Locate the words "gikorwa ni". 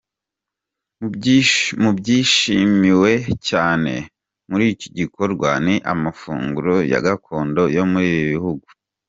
4.99-5.75